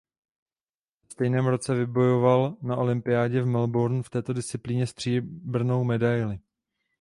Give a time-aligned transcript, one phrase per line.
[1.03, 6.39] Ve stejném roce vybojoval na olympiádě v Melbourne v této disciplíně stříbrnou medaili.